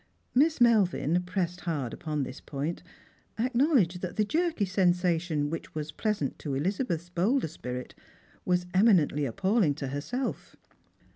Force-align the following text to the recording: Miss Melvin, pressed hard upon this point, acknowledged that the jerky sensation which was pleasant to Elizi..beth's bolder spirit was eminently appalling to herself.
Miss 0.33 0.59
Melvin, 0.59 1.21
pressed 1.27 1.61
hard 1.61 1.93
upon 1.93 2.23
this 2.23 2.41
point, 2.41 2.81
acknowledged 3.37 4.01
that 4.01 4.15
the 4.15 4.25
jerky 4.25 4.65
sensation 4.65 5.51
which 5.51 5.75
was 5.75 5.91
pleasant 5.91 6.39
to 6.39 6.53
Elizi..beth's 6.55 7.09
bolder 7.09 7.47
spirit 7.47 7.93
was 8.43 8.65
eminently 8.73 9.25
appalling 9.25 9.75
to 9.75 9.89
herself. 9.89 10.55